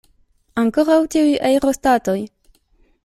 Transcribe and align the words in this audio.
Ankoraŭ 0.61 0.97
tiuj 1.15 1.35
aerostatoj! 1.51 2.19